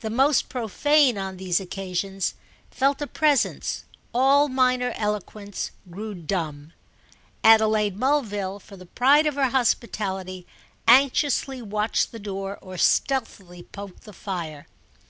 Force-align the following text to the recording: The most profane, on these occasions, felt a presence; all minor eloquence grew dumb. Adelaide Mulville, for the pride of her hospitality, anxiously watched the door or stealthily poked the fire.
The 0.00 0.10
most 0.10 0.48
profane, 0.48 1.16
on 1.16 1.36
these 1.36 1.60
occasions, 1.60 2.34
felt 2.72 3.00
a 3.00 3.06
presence; 3.06 3.84
all 4.12 4.48
minor 4.48 4.92
eloquence 4.96 5.70
grew 5.88 6.12
dumb. 6.12 6.72
Adelaide 7.44 7.96
Mulville, 7.96 8.58
for 8.58 8.76
the 8.76 8.84
pride 8.86 9.28
of 9.28 9.36
her 9.36 9.50
hospitality, 9.50 10.44
anxiously 10.88 11.62
watched 11.62 12.10
the 12.10 12.18
door 12.18 12.58
or 12.60 12.76
stealthily 12.78 13.62
poked 13.62 14.02
the 14.02 14.12
fire. 14.12 14.66